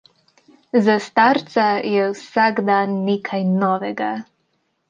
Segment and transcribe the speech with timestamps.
[0.85, 1.67] Za starca
[1.97, 4.13] je vsak dan nekaj novega.